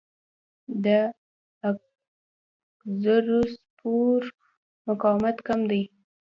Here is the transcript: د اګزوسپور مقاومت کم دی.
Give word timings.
د 0.83 0.85
اګزوسپور 1.69 4.19
مقاومت 4.87 5.37
کم 5.47 5.59
دی. 5.69 5.81